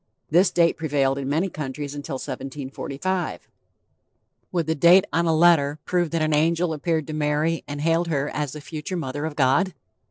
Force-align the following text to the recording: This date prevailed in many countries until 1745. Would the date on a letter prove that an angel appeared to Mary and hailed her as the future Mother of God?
This 0.31 0.49
date 0.49 0.77
prevailed 0.77 1.19
in 1.19 1.29
many 1.29 1.47
countries 1.47 1.93
until 1.93 2.15
1745. 2.15 3.47
Would 4.51 4.65
the 4.65 4.73
date 4.73 5.05
on 5.13 5.27
a 5.27 5.35
letter 5.35 5.77
prove 5.85 6.09
that 6.09 6.23
an 6.23 6.33
angel 6.33 6.73
appeared 6.73 7.05
to 7.05 7.13
Mary 7.13 7.63
and 7.67 7.81
hailed 7.81 8.07
her 8.07 8.27
as 8.33 8.53
the 8.53 8.61
future 8.61 8.97
Mother 8.97 9.25
of 9.25 9.35
God? 9.35 9.75